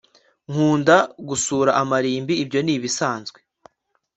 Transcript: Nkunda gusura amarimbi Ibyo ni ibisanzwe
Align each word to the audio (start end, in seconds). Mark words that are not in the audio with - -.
Nkunda 0.51 0.97
gusura 1.29 1.71
amarimbi 1.81 2.33
Ibyo 2.43 2.59
ni 2.61 2.71
ibisanzwe 2.77 3.39